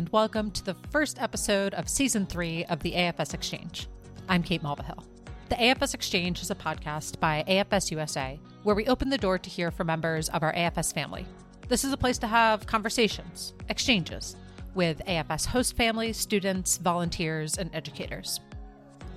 [0.00, 3.86] and welcome to the first episode of season three of the AFS Exchange.
[4.30, 5.04] I'm Kate Mulvihill.
[5.50, 9.50] The AFS Exchange is a podcast by AFS USA where we open the door to
[9.50, 11.26] hear from members of our AFS family.
[11.68, 14.36] This is a place to have conversations, exchanges
[14.74, 18.40] with AFS host families, students, volunteers, and educators.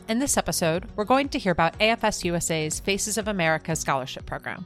[0.09, 4.65] In this episode, we're going to hear about AFS USA's Faces of America Scholarship Program.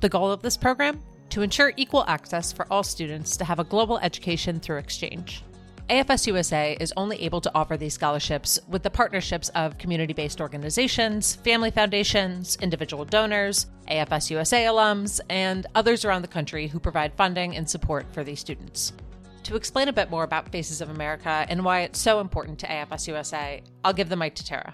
[0.00, 1.02] The goal of this program?
[1.28, 5.44] To ensure equal access for all students to have a global education through exchange.
[5.90, 10.40] AFS USA is only able to offer these scholarships with the partnerships of community based
[10.40, 17.12] organizations, family foundations, individual donors, AFS USA alums, and others around the country who provide
[17.14, 18.92] funding and support for these students.
[19.42, 22.68] To explain a bit more about Faces of America and why it's so important to
[22.68, 24.72] AFS USA, I'll give the mic to Tara.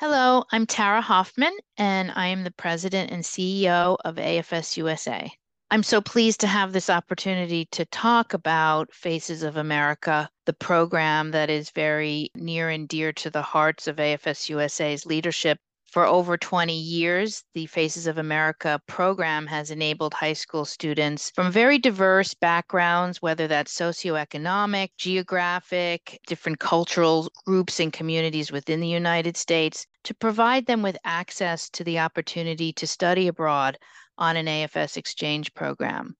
[0.00, 5.32] Hello, I'm Tara Hofmann, and I am the president and CEO of AFS USA.
[5.72, 11.30] I'm so pleased to have this opportunity to talk about Faces of America, the program
[11.30, 15.60] that is very near and dear to the hearts of AFS USA's leadership.
[15.86, 21.52] For over 20 years, the Faces of America program has enabled high school students from
[21.52, 29.36] very diverse backgrounds, whether that's socioeconomic, geographic, different cultural groups and communities within the United
[29.36, 33.78] States, to provide them with access to the opportunity to study abroad
[34.20, 36.14] on an AFS exchange program.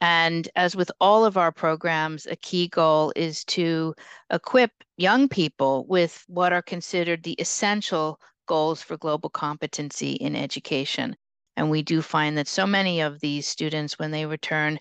[0.00, 3.94] And as with all of our programs, a key goal is to
[4.30, 11.16] equip young people with what are considered the essential goals for global competency in education.
[11.56, 14.78] And we do find that so many of these students, when they return,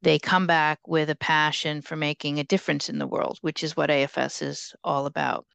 [0.00, 3.76] they come back with a passion for making a difference in the world, which is
[3.76, 5.46] what AFS is all about.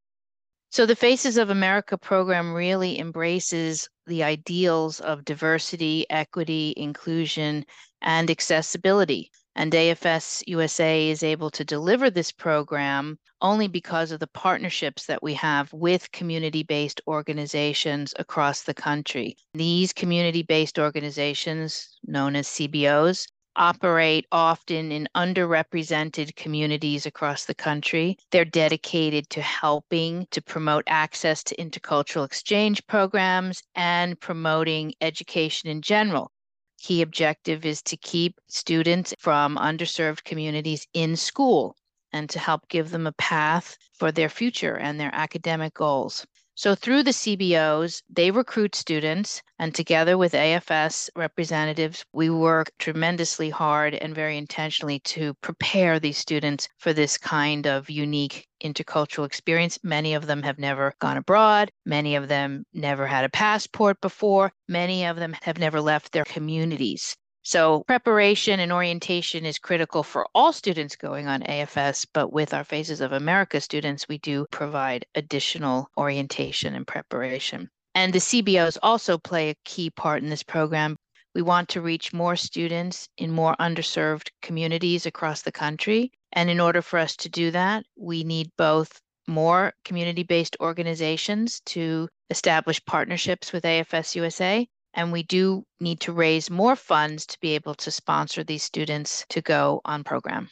[0.69, 7.65] So, the Faces of America program really embraces the ideals of diversity, equity, inclusion,
[8.01, 9.31] and accessibility.
[9.55, 15.23] And AFS USA is able to deliver this program only because of the partnerships that
[15.23, 19.37] we have with community based organizations across the country.
[19.53, 23.27] These community based organizations, known as CBOs,
[23.57, 28.17] operate often in underrepresented communities across the country.
[28.31, 35.81] They're dedicated to helping to promote access to intercultural exchange programs and promoting education in
[35.81, 36.31] general
[36.79, 41.75] key objective is to keep students from underserved communities in school
[42.13, 46.25] and to help give them a path for their future and their academic goals.
[46.59, 53.51] So, through the CBOs, they recruit students, and together with AFS representatives, we work tremendously
[53.51, 59.77] hard and very intentionally to prepare these students for this kind of unique intercultural experience.
[59.83, 64.51] Many of them have never gone abroad, many of them never had a passport before,
[64.67, 67.15] many of them have never left their communities.
[67.49, 72.65] So, preparation and orientation is critical for all students going on AFS, but with our
[72.65, 77.69] Faces of America students, we do provide additional orientation and preparation.
[77.95, 80.97] And the CBOs also play a key part in this program.
[81.33, 86.11] We want to reach more students in more underserved communities across the country.
[86.33, 91.61] And in order for us to do that, we need both more community based organizations
[91.67, 97.39] to establish partnerships with AFS USA, and we do need to raise more funds to
[97.39, 100.49] be able to sponsor these students to go on program.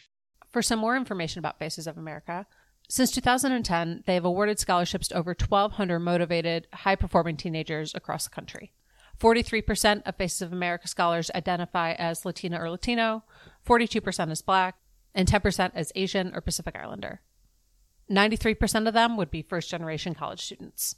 [0.51, 2.45] For some more information about Faces of America,
[2.87, 8.29] since 2010, they have awarded scholarships to over 1,200 motivated, high performing teenagers across the
[8.29, 8.71] country.
[9.19, 13.23] 43% of Faces of America scholars identify as Latina or Latino,
[13.67, 14.75] 42% as Black,
[15.15, 17.21] and 10% as Asian or Pacific Islander.
[18.11, 20.97] 93% of them would be first generation college students.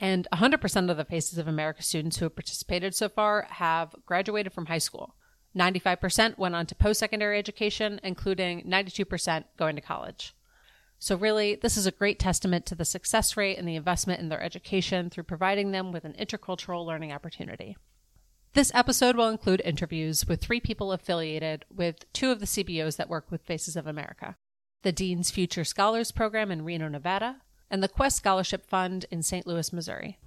[0.00, 4.52] And 100% of the Faces of America students who have participated so far have graduated
[4.52, 5.14] from high school.
[5.56, 10.34] 95% went on to post secondary education, including 92% going to college.
[11.00, 14.28] So, really, this is a great testament to the success rate and the investment in
[14.28, 17.76] their education through providing them with an intercultural learning opportunity.
[18.54, 23.08] This episode will include interviews with three people affiliated with two of the CBOs that
[23.08, 24.36] work with Faces of America
[24.82, 29.46] the Dean's Future Scholars Program in Reno, Nevada, and the Quest Scholarship Fund in St.
[29.46, 30.18] Louis, Missouri.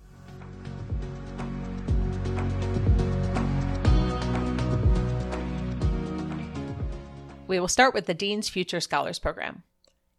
[7.47, 9.63] We will start with the Dean's Future Scholars Program.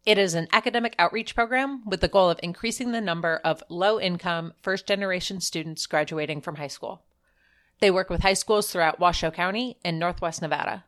[0.04, 4.00] It is an academic outreach program with the goal of increasing the number of low
[4.00, 7.02] income, first generation students graduating from high school.
[7.80, 10.84] They work with high schools throughout Washoe County and Northwest Nevada.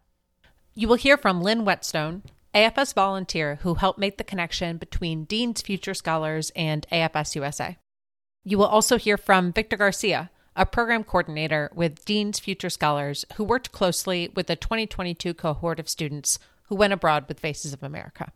[0.74, 5.60] You will hear from Lynn Whetstone, AFS volunteer who helped make the connection between Dean's
[5.60, 7.76] Future Scholars and AFS USA.
[8.44, 13.42] You will also hear from Victor Garcia, a program coordinator with Dean's Future Scholars who
[13.42, 18.30] worked closely with the 2022 cohort of students who went abroad with Faces of America.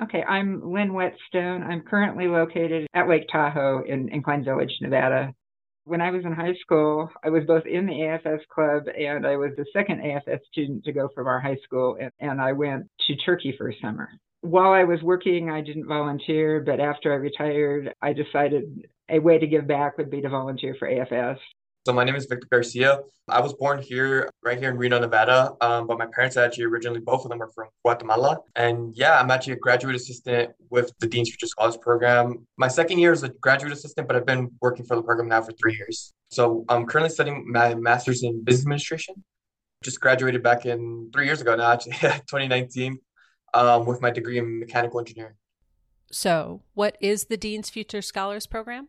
[0.00, 1.64] Okay, I'm Lynn Whetstone.
[1.64, 5.34] I'm currently located at Lake Tahoe in Incline Village, Nevada.
[5.86, 9.36] When I was in high school, I was both in the AFS club and I
[9.36, 12.90] was the second AFS student to go from our high school, and, and I went
[13.06, 14.08] to Turkey for a summer.
[14.40, 19.38] While I was working, I didn't volunteer, but after I retired, I decided a way
[19.38, 21.38] to give back would be to volunteer for AFS.
[21.86, 22.98] So my name is Victor Garcia.
[23.28, 25.52] I was born here, right here in Reno, Nevada.
[25.60, 28.40] Um, but my parents actually originally, both of them are from Guatemala.
[28.56, 32.44] And yeah, I'm actually a graduate assistant with the Dean's Future Scholars Program.
[32.56, 35.42] My second year as a graduate assistant, but I've been working for the program now
[35.42, 36.12] for three years.
[36.28, 39.22] So I'm currently studying my master's in business administration.
[39.84, 42.98] Just graduated back in three years ago now, actually, 2019,
[43.54, 45.34] um, with my degree in mechanical engineering.
[46.10, 48.88] So, what is the Dean's Future Scholars Program?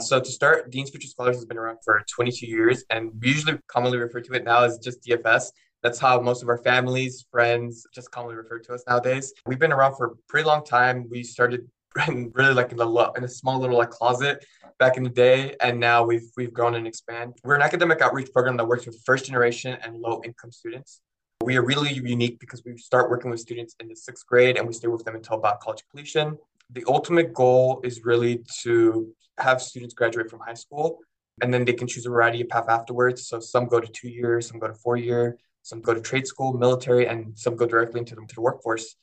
[0.00, 3.58] So to start, Dean's Future Scholars has been around for 22 years, and we usually
[3.66, 5.52] commonly refer to it now as just DFS.
[5.82, 9.32] That's how most of our families, friends, just commonly refer to us nowadays.
[9.46, 11.06] We've been around for a pretty long time.
[11.10, 11.68] We started
[12.08, 14.44] really like in the in a small little like closet
[14.78, 17.34] back in the day, and now we've we've grown and expand.
[17.44, 21.00] We're an academic outreach program that works with first generation and low income students.
[21.42, 24.66] We are really unique because we start working with students in the sixth grade and
[24.66, 26.36] we stay with them until about college completion.
[26.70, 31.00] The ultimate goal is really to have students graduate from high school
[31.42, 33.26] and then they can choose a variety of path afterwards.
[33.26, 36.26] So some go to two years, some go to four year, some go to trade
[36.26, 38.96] school, military, and some go directly into the, the workforce.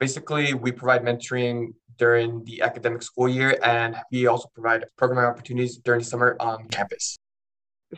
[0.00, 5.76] Basically, we provide mentoring during the academic school year, and we also provide programming opportunities
[5.78, 7.16] during the summer on campus.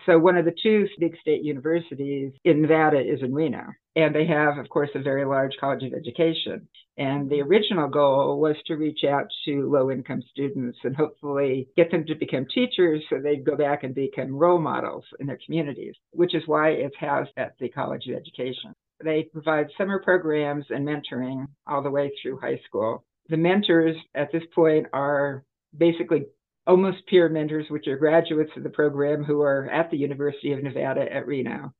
[0.04, 3.66] So one of the two big state universities in Nevada is in Reno.
[3.94, 6.68] And they have, of course, a very large college of education.
[6.98, 11.90] And the original goal was to reach out to low income students and hopefully get
[11.90, 15.94] them to become teachers so they'd go back and become role models in their communities,
[16.12, 18.74] which is why it's housed at the College of Education.
[19.02, 23.04] They provide summer programs and mentoring all the way through high school.
[23.28, 25.42] The mentors at this point are
[25.76, 26.26] basically
[26.66, 30.62] almost peer mentors, which are graduates of the program who are at the University of
[30.62, 31.72] Nevada at Reno.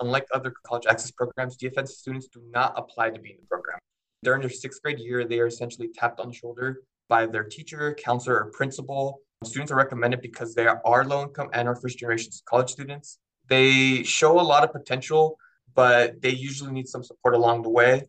[0.00, 3.78] Unlike other college access programs, DFS students do not apply to be in the program.
[4.22, 7.94] During their sixth grade year, they are essentially tapped on the shoulder by their teacher,
[7.94, 9.20] counselor, or principal.
[9.44, 13.18] Students are recommended because they are low income and are first generation college students.
[13.48, 15.36] They show a lot of potential,
[15.74, 18.04] but they usually need some support along the way.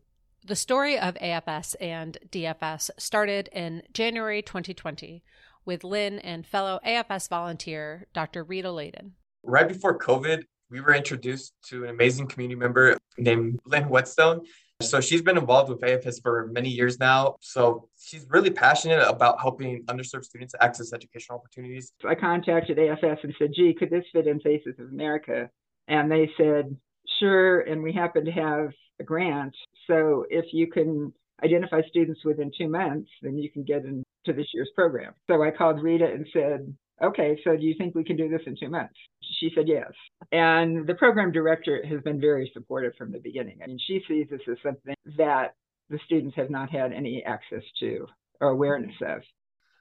[0.46, 5.24] The story of AFS and DFS started in January 2020
[5.64, 8.44] with Lynn and fellow AFS volunteer Dr.
[8.44, 9.12] Rita Layden.
[9.42, 14.40] Right before COVID, we were introduced to an amazing community member named Lynn Whetstone.
[14.82, 17.36] So she's been involved with AFS for many years now.
[17.40, 21.92] So she's really passionate about helping underserved students access educational opportunities.
[22.02, 25.48] So I contacted AFS and said, gee, could this fit in Faces of America?
[25.86, 26.76] And they said,
[27.20, 27.60] sure.
[27.60, 29.54] And we happen to have a grant.
[29.86, 31.12] So if you can
[31.42, 33.84] identify students within two months, then you can get
[34.24, 35.14] into this year's program.
[35.28, 38.42] So I called Rita and said, okay, so do you think we can do this
[38.46, 38.94] in two months?
[39.40, 39.90] She said yes.
[40.32, 43.58] And the program director has been very supportive from the beginning.
[43.62, 45.54] I mean, she sees this as something that
[45.90, 48.06] the students have not had any access to
[48.40, 49.22] or awareness of.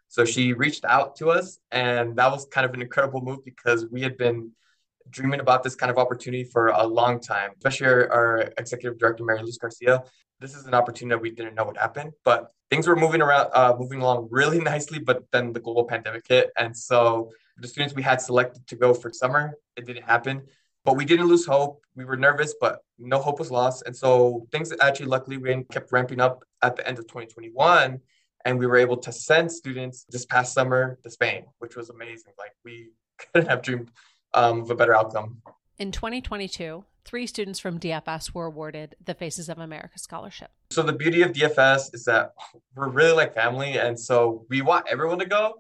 [0.08, 3.88] So she reached out to us, and that was kind of an incredible move because
[3.90, 4.52] we had been
[5.10, 9.24] dreaming about this kind of opportunity for a long time, especially our, our executive director,
[9.24, 10.04] Mary Luz Garcia.
[10.40, 13.50] This is an opportunity that we didn't know would happen, but things were moving around,
[13.54, 15.00] uh, moving along really nicely.
[15.00, 18.94] But then the global pandemic hit, and so the students we had selected to go
[18.94, 20.44] for summer, it didn't happen.
[20.86, 21.82] But we didn't lose hope.
[21.96, 23.84] We were nervous, but no hope was lost.
[23.86, 28.02] And so things actually, luckily, we kept ramping up at the end of 2021
[28.46, 32.34] and we were able to send students this past summer to Spain, which was amazing.
[32.38, 32.90] Like we
[33.34, 33.92] couldn't have dreamed
[34.34, 35.42] um, of a better outcome.
[35.78, 40.50] In 2022, three students from DFS were awarded the Faces of America Scholarship.
[40.72, 42.34] So the beauty of DFS is that
[42.76, 45.56] we're really like family, and so we want everyone to go,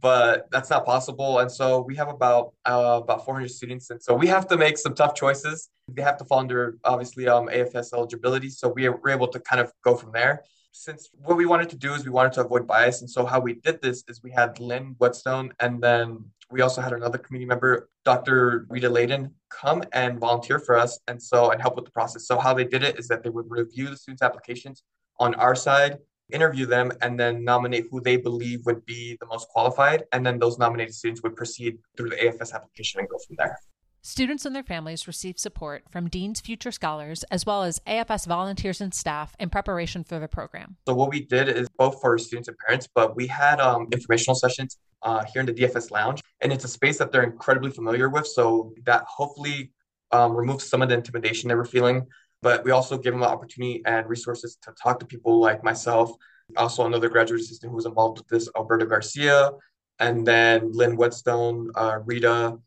[0.00, 1.38] but that's not possible.
[1.38, 4.78] And so we have about uh, about 400 students, and so we have to make
[4.78, 5.68] some tough choices.
[5.88, 9.60] They have to fall under obviously um, AFS eligibility, so we were able to kind
[9.60, 12.66] of go from there since what we wanted to do is we wanted to avoid
[12.66, 13.00] bias.
[13.00, 16.80] And so how we did this is we had Lynn Whetstone and then we also
[16.80, 18.66] had another community member, Dr.
[18.70, 22.26] Rita Layden, come and volunteer for us and so and help with the process.
[22.26, 24.82] So how they did it is that they would review the students' applications
[25.20, 25.98] on our side,
[26.32, 30.04] interview them, and then nominate who they believe would be the most qualified.
[30.12, 33.58] And then those nominated students would proceed through the AFS application and go from there.
[34.00, 38.80] Students and their families receive support from Dean's Future Scholars as well as AFS volunteers
[38.80, 40.76] and staff in preparation for the program.
[40.86, 44.36] So, what we did is both for students and parents, but we had um, informational
[44.36, 48.08] sessions uh, here in the DFS Lounge, and it's a space that they're incredibly familiar
[48.08, 48.26] with.
[48.26, 49.72] So, that hopefully
[50.10, 52.06] um, removes some of the intimidation they were feeling.
[52.40, 56.12] But we also give them the opportunity and resources to talk to people like myself
[56.56, 59.50] Also, another graduate assistant who was involved with this, Alberto Garcia,
[59.98, 62.58] and then Lynn Whetstone, uh, Rita,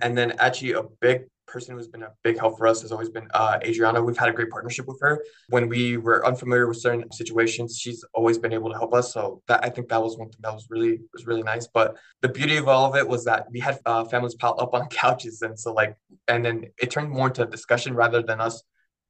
[0.00, 3.08] and then actually a big person who's been a big help for us has always
[3.08, 4.02] been uh, Adriana.
[4.02, 5.24] We've had a great partnership with her.
[5.48, 9.12] When we were unfamiliar with certain situations, she's always been able to help us.
[9.12, 11.66] So that I think that was one thing that was really was really nice.
[11.66, 14.74] But the beauty of all of it was that we had uh, families pile up
[14.74, 15.96] on couches, and so like,
[16.28, 18.62] and then it turned more into a discussion rather than us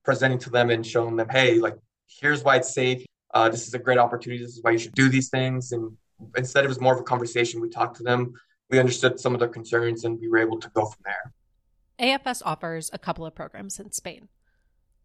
[0.05, 1.77] presenting to them and showing them, hey, like
[2.21, 3.05] here's why it's safe.
[3.35, 4.43] Uh, this is a great opportunity.
[4.43, 5.73] This is why you should do these things.
[5.73, 5.97] And
[6.37, 7.61] instead, it was more of a conversation.
[7.61, 8.33] We talked to them.
[8.71, 11.33] We understood some of their concerns, and we were able to go from there.
[11.99, 14.29] AFS offers a couple of programs in Spain.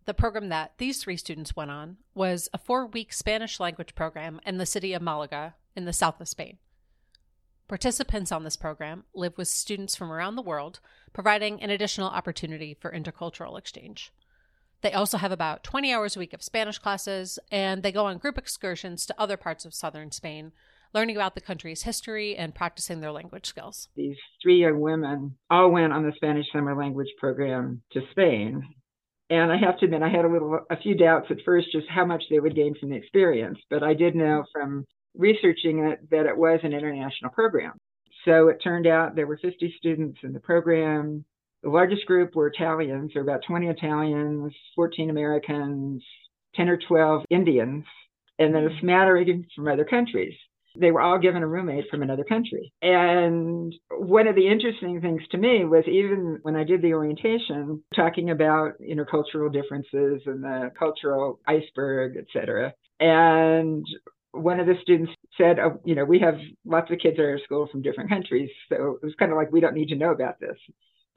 [0.06, 4.42] The program that these three students went on was a four week Spanish language program
[4.46, 6.58] in the city of Malaga in the south of Spain.
[7.68, 10.82] Participants on this program live with students from around the world,
[11.14, 14.12] providing an additional opportunity for intercultural exchange.
[14.82, 18.18] They also have about 20 hours a week of Spanish classes, and they go on
[18.18, 20.52] group excursions to other parts of southern Spain
[20.94, 23.90] learning about the country's history and practicing their language skills.
[23.96, 28.64] These three young women all went on the Spanish summer language program to Spain.
[29.30, 31.88] And I have to admit, I had a little, a few doubts at first just
[31.90, 33.58] how much they would gain from the experience.
[33.70, 37.74] But I did know from researching it that it was an international program.
[38.26, 41.26] So it turned out there were 50 students in the program.
[41.64, 46.04] The largest group were Italians, there were about 20 Italians, 14 Americans,
[46.56, 47.86] 10 or 12 Indians,
[48.40, 48.80] and then a mm-hmm.
[48.80, 50.34] smattering from other countries.
[50.80, 52.72] They were all given a roommate from another country.
[52.82, 57.84] And one of the interesting things to me was even when I did the orientation,
[57.96, 62.74] talking about intercultural differences and the cultural iceberg, et cetera.
[63.00, 63.86] And
[64.32, 67.40] one of the students said, oh, you know, we have lots of kids at our
[67.44, 68.50] school from different countries.
[68.70, 70.58] So it was kind of like, we don't need to know about this.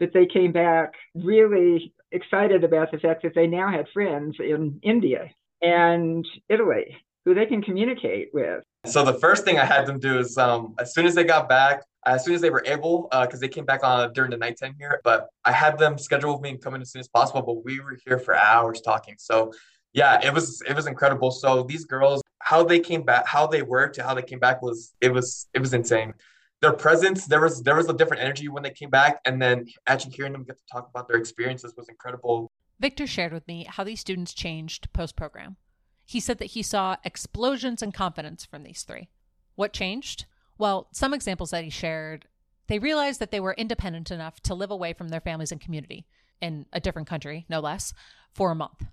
[0.01, 4.81] But they came back really excited about the fact that they now had friends in
[4.83, 5.31] India
[5.63, 8.63] and Italy who they can communicate with.
[8.87, 11.49] So the first thing I had them do is um, as soon as they got
[11.49, 14.37] back, as soon as they were able, because uh, they came back on during the
[14.37, 17.09] nighttime here, but I had them schedule with me and come in as soon as
[17.09, 17.43] possible.
[17.43, 19.15] But we were here for hours talking.
[19.19, 19.53] So
[19.95, 21.31] yeah, it was it was incredible.
[21.31, 24.93] So these girls, how they came back, how they worked, how they came back was
[25.01, 26.13] it was it was insane.
[26.61, 29.67] Their presence, there was there was a different energy when they came back, and then
[29.87, 32.51] actually hearing them get to talk about their experiences was incredible.
[32.81, 35.57] Victor shared with me how these students changed post program.
[36.05, 39.09] He said that he saw explosions in confidence from these three.
[39.55, 40.27] What changed?
[40.59, 42.27] Well, some examples that he shared
[42.67, 46.07] they realized that they were independent enough to live away from their families and community,
[46.41, 47.93] in a different country, no less,
[48.33, 48.87] for a month.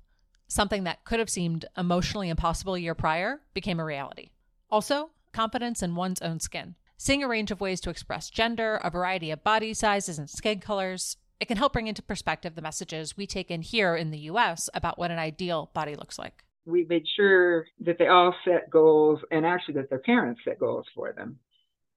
[0.48, 4.32] Something that could have seemed emotionally impossible a year prior became a reality.
[4.70, 6.76] Also, confidence in one's own skin.
[6.98, 10.60] Seeing a range of ways to express gender, a variety of body sizes and skin
[10.60, 14.20] colors, it can help bring into perspective the messages we take in here in the
[14.20, 18.70] US about what an ideal body looks like we made sure that they all set
[18.70, 21.40] goals and actually that their parents set goals for them.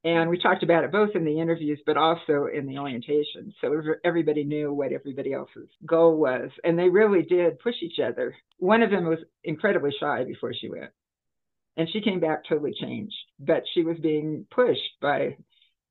[0.05, 3.55] And we talked about it both in the interviews, but also in the orientation.
[3.61, 6.51] So everybody knew what everybody else's goal was.
[6.63, 8.35] And they really did push each other.
[8.59, 10.91] One of them was incredibly shy before she went.
[11.79, 15.39] And she came back totally changed, but she was being pushed by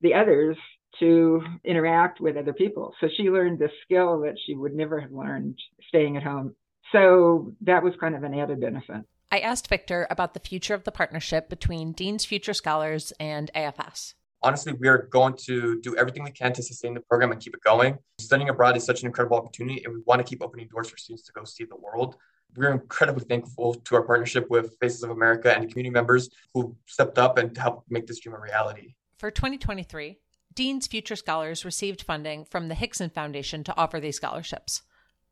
[0.01, 0.57] the others
[0.99, 2.93] to interact with other people.
[3.01, 6.55] So she learned this skill that she would never have learned staying at home
[6.91, 9.03] so that was kind of an added benefit.
[9.31, 14.13] I asked Victor about the future of the partnership between Dean's Future Scholars and AFS.
[14.43, 17.55] Honestly, we are going to do everything we can to sustain the program and keep
[17.55, 17.97] it going.
[18.19, 20.97] Studying abroad is such an incredible opportunity, and we want to keep opening doors for
[20.97, 22.17] students to go see the world.
[22.55, 27.17] We're incredibly thankful to our partnership with Faces of America and community members who stepped
[27.17, 28.93] up and helped make this dream a reality.
[29.17, 30.19] For 2023,
[30.53, 34.83] Dean's Future Scholars received funding from the Hickson Foundation to offer these scholarships.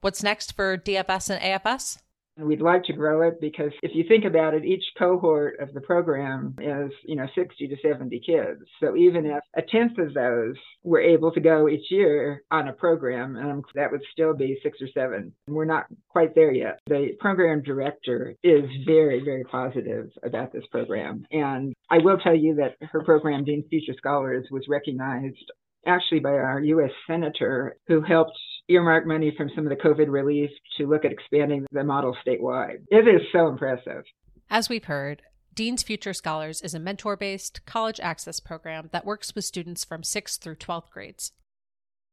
[0.02, 2.00] What's next for DFS and AFS?
[2.38, 5.82] We'd like to grow it because if you think about it, each cohort of the
[5.82, 8.62] program is, you know, 60 to 70 kids.
[8.80, 12.74] So even if a tenth of those were able to go each year on a
[12.74, 15.34] program, um, that would still be six or seven.
[15.48, 16.80] We're not quite there yet.
[16.88, 21.28] The program director is very, very positive about this program.
[21.32, 25.52] And I will tell you that her program, Dean's Future Scholars, was recognized
[25.86, 26.92] actually by our U.S.
[27.08, 28.38] Senator who helped
[28.72, 32.84] earmark money from some of the COVID relief to look at expanding the model statewide.
[32.90, 34.04] It is so impressive.
[34.50, 35.22] As we've heard,
[35.54, 40.02] Dean's Future Scholars is a mentor based college access program that works with students from
[40.02, 41.34] 6th through 12th grades.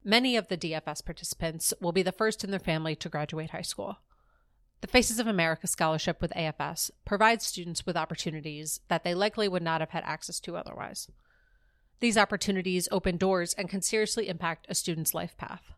[0.05, 3.62] Many of the DFS participants will be the first in their family to graduate high
[3.62, 3.99] school.
[4.81, 9.62] The Faces of America Scholarship with AFS provides students with opportunities that they likely would
[9.62, 11.09] not have had access to otherwise.
[12.00, 15.73] These opportunities open doors and can seriously impact a student's life path.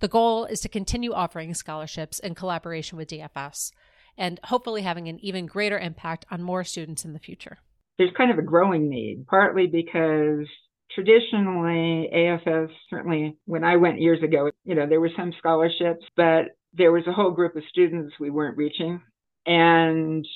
[0.00, 3.70] The goal is to continue offering scholarships in collaboration with DFS
[4.16, 7.58] and hopefully having an even greater impact on more students in the future.
[7.98, 10.46] There's kind of a growing need, partly because
[10.94, 16.46] traditionally AFS, certainly when I went years ago, you know, there were some scholarships, but
[16.72, 19.02] there was a whole group of students we weren't reaching.
[19.44, 20.26] And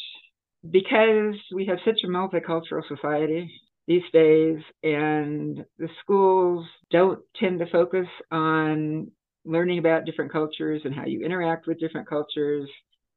[0.71, 3.51] because we have such a multicultural society
[3.87, 9.11] these days, and the schools don't tend to focus on
[9.45, 12.69] learning about different cultures and how you interact with different cultures,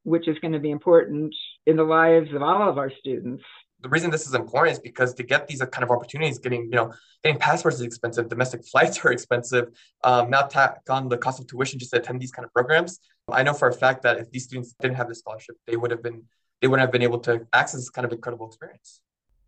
[0.04, 1.34] which is going to be important
[1.66, 3.44] in the lives of all of our students.
[3.82, 6.72] The reason this is important is because to get these kind of opportunities, getting you
[6.72, 6.94] know,
[7.24, 9.68] getting passports is expensive, domestic flights are expensive.
[10.04, 13.00] Um, now tack on the cost of tuition just to attend these kind of programs.
[13.30, 15.92] I know for a fact that if these students didn't have this scholarship, they would
[15.92, 16.24] have been
[16.62, 19.02] they wouldn't have been able to access this kind of incredible experience.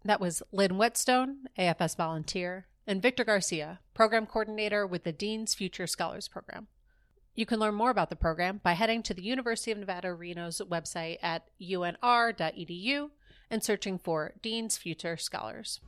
[0.05, 5.88] That was Lynn Whetstone, AFS volunteer, and Victor Garcia, program coordinator with the Dean's Future
[5.88, 6.67] Scholars Program.
[7.36, 10.62] You can learn more about the program by heading to the University of Nevada, Reno's
[10.67, 13.09] website at unr.edu
[13.50, 15.79] and searching for Dean's Future Scholars.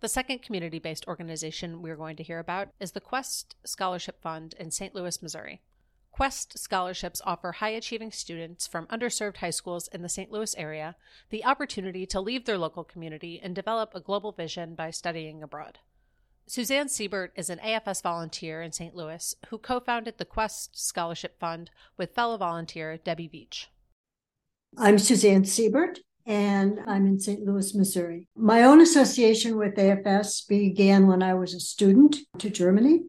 [0.00, 4.54] The second community based organization we're going to hear about is the Quest Scholarship Fund
[4.58, 4.94] in St.
[4.94, 5.60] Louis, Missouri.
[6.12, 10.30] Quest scholarships offer high achieving students from underserved high schools in the St.
[10.30, 10.96] Louis area
[11.30, 15.78] the opportunity to leave their local community and develop a global vision by studying abroad.
[16.46, 18.94] Suzanne Sebert is an AFS volunteer in St.
[18.94, 23.68] Louis who co founded the Quest Scholarship Fund with fellow volunteer Debbie Beach.
[24.76, 27.44] I'm Suzanne Sebert and I'm in St.
[27.44, 28.28] Louis, Missouri.
[28.36, 33.04] My own association with AFS began when I was a student to Germany.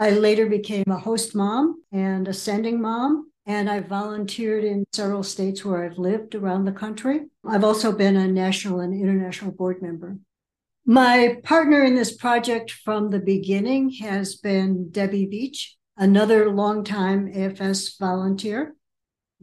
[0.00, 5.24] I later became a host mom and a sending mom, and I volunteered in several
[5.24, 7.26] states where I've lived around the country.
[7.44, 10.18] I've also been a national and international board member.
[10.86, 17.98] My partner in this project from the beginning has been Debbie Beach, another longtime AFS
[17.98, 18.76] volunteer.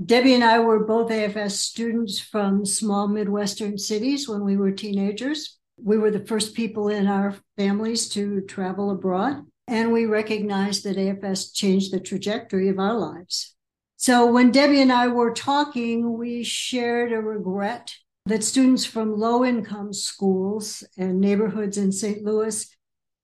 [0.03, 5.57] Debbie and I were both AFS students from small Midwestern cities when we were teenagers.
[5.77, 10.97] We were the first people in our families to travel abroad, and we recognized that
[10.97, 13.55] AFS changed the trajectory of our lives.
[13.97, 19.45] So when Debbie and I were talking, we shared a regret that students from low
[19.45, 22.23] income schools and neighborhoods in St.
[22.23, 22.67] Louis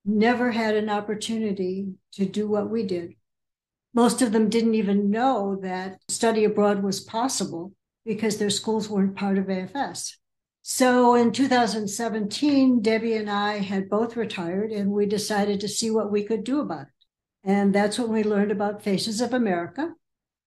[0.06, 3.14] never had an opportunity to do what we did.
[3.94, 7.74] Most of them didn't even know that study abroad was possible
[8.06, 10.16] because their schools weren't part of AFS.
[10.64, 16.12] So in 2017, Debbie and I had both retired and we decided to see what
[16.12, 16.88] we could do about it.
[17.44, 19.94] And that's when we learned about Faces of America.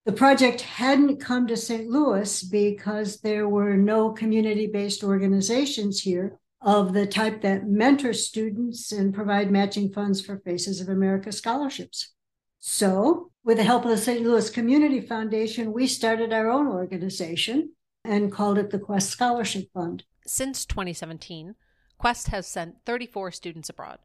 [0.04, 1.88] The project hadn't come to St.
[1.88, 8.92] Louis because there were no community based organizations here of the type that mentor students
[8.92, 12.12] and provide matching funds for Faces of America scholarships.
[12.60, 14.22] So with the help of the St.
[14.22, 17.72] Louis Community Foundation, we started our own organization
[18.04, 20.04] and called it the Quest Scholarship Fund.
[20.26, 21.54] Since 2017,
[21.98, 23.98] Quest has sent 34 students abroad,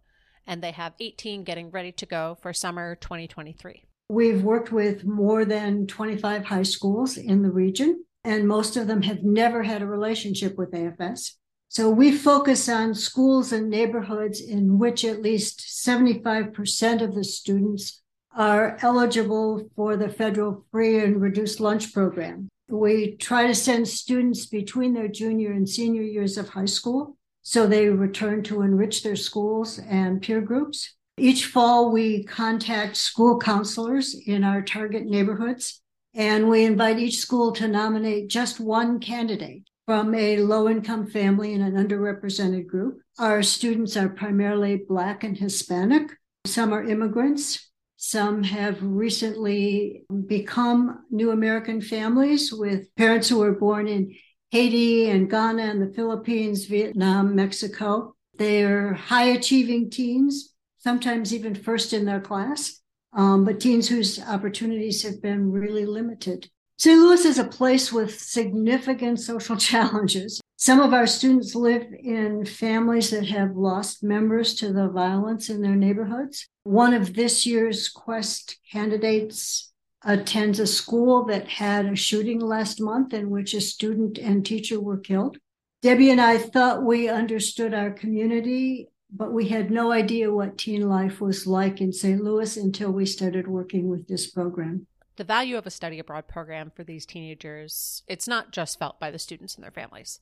[0.48, 3.84] and they have 18 getting ready to go for summer 2023.
[4.10, 9.04] We've worked with more than 25 high schools in the region, and most of them
[9.04, 11.34] have never had a relationship with AFS.
[11.68, 18.02] So we focus on schools and neighborhoods in which at least 75% of the students
[18.36, 22.50] are eligible for the federal free and reduced lunch program.
[22.70, 27.66] We try to send students between their junior and senior years of high school so
[27.66, 30.96] they return to enrich their schools and peer groups.
[31.18, 35.82] Each fall, we contact school counselors in our target neighborhoods,
[36.14, 41.54] and we invite each school to nominate just one candidate from a low income family
[41.54, 43.02] in an underrepresented group.
[43.18, 46.12] Our students are primarily Black and Hispanic.
[46.46, 47.69] Some are immigrants,
[48.02, 54.16] some have recently become new American families with parents who were born in
[54.52, 58.16] Haiti and Ghana and the Philippines, Vietnam, Mexico.
[58.38, 62.80] They're high achieving teens, sometimes even first in their class,
[63.12, 66.50] um, but teens whose opportunities have been really limited.
[66.78, 66.98] St.
[66.98, 70.40] Louis is a place with significant social challenges.
[70.62, 75.62] Some of our students live in families that have lost members to the violence in
[75.62, 76.50] their neighborhoods.
[76.64, 79.72] One of this year's Quest candidates
[80.04, 84.82] attends a school that had a shooting last month in which a student and teacher
[84.82, 85.38] were killed.
[85.82, 90.90] Debbie and I thought we understood our community, but we had no idea what teen
[90.90, 92.22] life was like in St.
[92.22, 94.88] Louis until we started working with this program.
[95.16, 99.10] The value of a study abroad program for these teenagers, it's not just felt by
[99.10, 100.20] the students and their families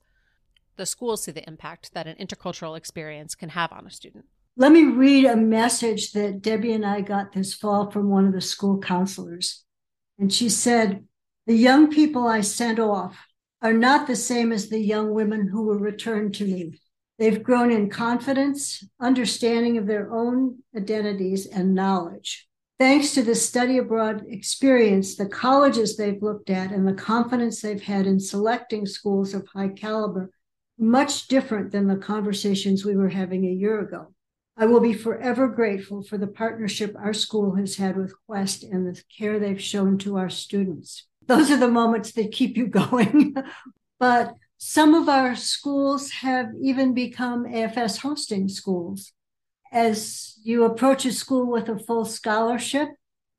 [0.77, 4.25] the schools see the impact that an intercultural experience can have on a student.
[4.55, 8.33] Let me read a message that Debbie and I got this fall from one of
[8.33, 9.63] the school counselors.
[10.17, 11.05] And she said,
[11.45, 13.27] The young people I sent off
[13.61, 16.79] are not the same as the young women who were returned to me.
[17.19, 22.47] They've grown in confidence, understanding of their own identities, and knowledge.
[22.79, 27.81] Thanks to the study abroad experience, the colleges they've looked at, and the confidence they've
[27.81, 30.29] had in selecting schools of high caliber,
[30.77, 34.13] much different than the conversations we were having a year ago.
[34.55, 38.87] I will be forever grateful for the partnership our school has had with Quest and
[38.87, 41.05] the care they've shown to our students.
[41.27, 43.35] Those are the moments that keep you going.
[43.99, 49.13] but some of our schools have even become AFS hosting schools.
[49.71, 52.89] As you approach a school with a full scholarship,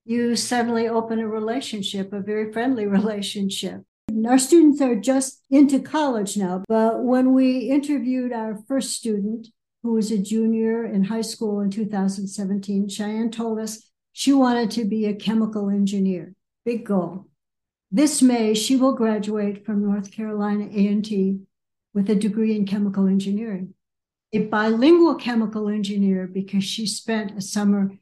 [0.04, 3.82] you suddenly open a relationship, a very friendly relationship.
[4.26, 9.48] Our students are just into college now, but when we interviewed our first student,
[9.82, 14.84] who was a junior in high school in 2017, Cheyenne told us she wanted to
[14.84, 16.34] be a chemical engineer.
[16.64, 17.26] Big goal.
[17.90, 21.40] This May, she will graduate from North Carolina A&T
[21.94, 23.74] with a degree in chemical engineering.
[24.32, 27.92] A bilingual chemical engineer because she spent a summer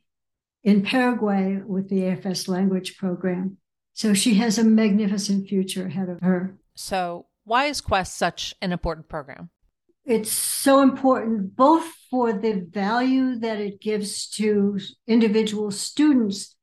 [0.64, 3.58] in Paraguay with the AFS language program.
[3.96, 6.56] So she has a magnificent future ahead of her.
[6.74, 9.50] So, why is Quest such an important program?
[10.04, 14.78] It's so important both for the value that it gives to
[15.08, 16.56] individual students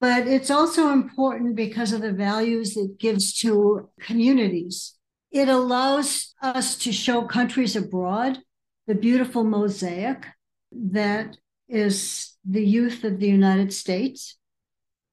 [0.00, 4.94] but it's also important because of the values it gives to communities.
[5.30, 8.38] It allows us to show countries abroad
[8.86, 10.26] the beautiful mosaic
[10.72, 11.36] that
[11.68, 14.36] is the youth of the United States.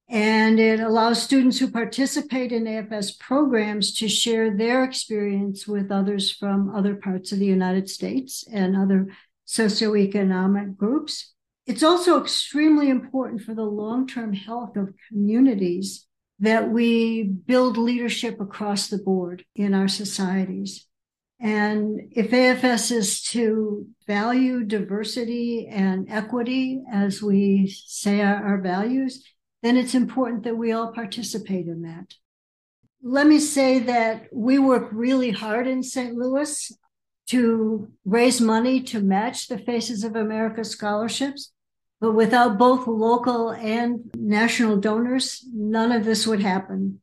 [0.09, 6.31] And it allows students who participate in AFS programs to share their experience with others
[6.31, 9.07] from other parts of the United States and other
[9.45, 11.33] socioeconomic groups.
[11.65, 16.07] It's also extremely important for the long term health of communities
[16.39, 20.85] that we build leadership across the board in our societies.
[21.39, 29.23] And if AFS is to value diversity and equity as we say our, our, values,
[29.63, 32.13] then it's important that we all participate in that.
[33.01, 36.13] Let me say that we work really hard in St.
[36.13, 36.71] Louis
[37.27, 41.51] to raise money to match the Faces of America scholarships.
[41.99, 47.01] But without both local and national donors, none of this would happen.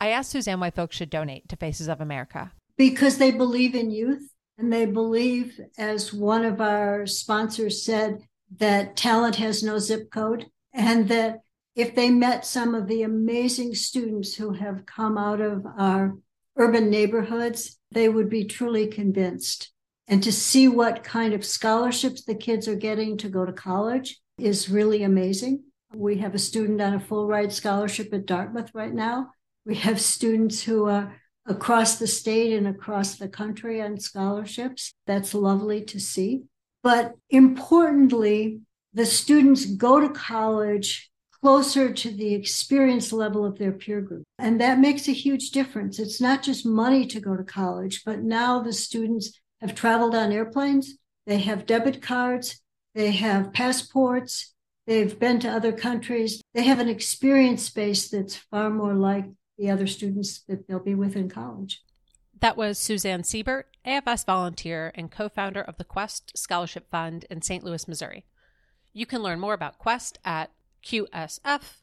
[0.00, 2.52] I asked Suzanne why folks should donate to Faces of America.
[2.76, 8.18] Because they believe in youth and they believe, as one of our sponsors said,
[8.58, 11.38] that talent has no zip code and that
[11.74, 16.14] if they met some of the amazing students who have come out of our
[16.56, 19.72] urban neighborhoods, they would be truly convinced.
[20.06, 24.20] And to see what kind of scholarships the kids are getting to go to college
[24.38, 25.64] is really amazing.
[25.94, 29.30] We have a student on a full ride scholarship at Dartmouth right now.
[29.64, 34.92] We have students who are across the state and across the country on scholarships.
[35.06, 36.44] That's lovely to see.
[36.82, 38.60] But importantly,
[38.92, 41.10] the students go to college
[41.44, 44.24] closer to the experience level of their peer group.
[44.38, 45.98] And that makes a huge difference.
[45.98, 50.32] It's not just money to go to college, but now the students have traveled on
[50.32, 52.62] airplanes, they have debit cards,
[52.94, 54.54] they have passports,
[54.86, 59.26] they've been to other countries, they have an experience base that's far more like
[59.58, 61.82] the other students that they'll be with in college.
[62.40, 67.42] That was Suzanne Sebert, AFS volunteer and co founder of the Quest Scholarship Fund in
[67.42, 67.62] St.
[67.62, 68.24] Louis, Missouri.
[68.94, 70.50] You can learn more about Quest at
[70.84, 71.74] qsfstl.org.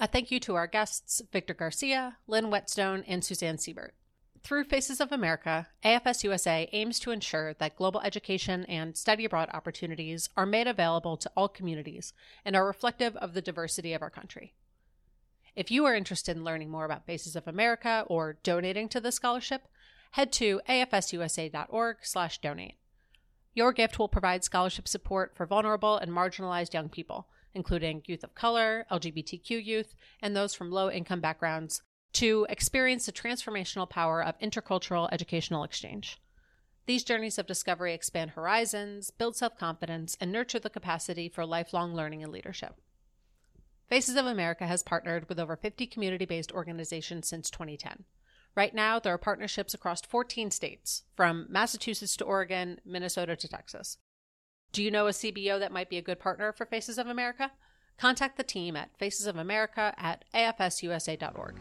[0.00, 3.94] A thank you to our guests, Victor Garcia, Lynn Whetstone, and Suzanne Sebert.
[4.42, 9.48] Through Faces of America, AFS USA aims to ensure that global education and study abroad
[9.52, 12.12] opportunities are made available to all communities
[12.44, 14.54] and are reflective of the diversity of our country.
[15.54, 19.12] If you are interested in learning more about Faces of America or donating to the
[19.12, 19.68] scholarship,
[20.12, 22.74] head to afsusa.org/donate.
[23.54, 28.34] Your gift will provide scholarship support for vulnerable and marginalized young people, including youth of
[28.34, 31.82] color, LGBTQ youth, and those from low income backgrounds
[32.14, 36.18] to experience the transformational power of intercultural educational exchange.
[36.86, 41.94] These journeys of discovery expand horizons, build self confidence, and nurture the capacity for lifelong
[41.94, 42.80] learning and leadership.
[43.88, 48.04] Faces of America has partnered with over 50 community based organizations since 2010.
[48.54, 53.96] Right now, there are partnerships across 14 states, from Massachusetts to Oregon, Minnesota to Texas.
[54.72, 57.52] Do you know a CBO that might be a good partner for Faces of America?
[57.98, 61.54] Contact the team at facesofamerica at afsusa.org.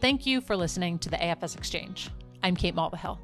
[0.00, 2.10] Thank you for listening to the AFS Exchange.
[2.44, 3.18] I'm Kate Mulvihill.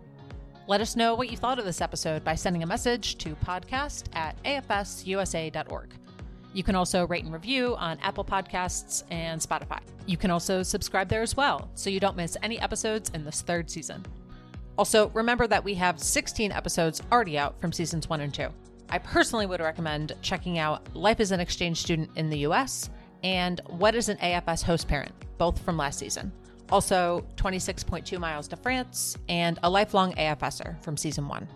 [0.67, 4.05] Let us know what you thought of this episode by sending a message to podcast
[4.17, 5.95] at afsusa.org.
[6.55, 9.81] You can also rate and review on Apple Podcasts and Spotify.
[10.07, 13.43] You can also subscribe there as well, so you don't miss any episodes in this
[13.43, 14.07] third season.
[14.79, 18.49] Also, remember that we have 16 episodes already out from seasons one and two.
[18.89, 22.89] I personally would recommend checking out Life as an Exchange Student in the US
[23.25, 26.31] and What is an AFS Host Parent, both from last season.
[26.71, 31.49] Also, 26.2 Miles to France and A Lifelong AFSer from season one.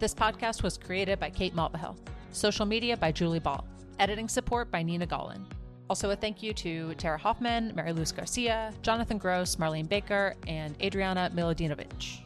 [0.00, 1.96] This podcast was created by Kate Mulvihill,
[2.32, 3.64] social media by Julie Ball,
[4.02, 5.44] editing support by Nina Gollin.
[5.88, 10.74] Also, a thank you to Tara Hofmann, Mary Louise Garcia, Jonathan Gross, Marlene Baker, and
[10.82, 12.21] Adriana Milodinovich.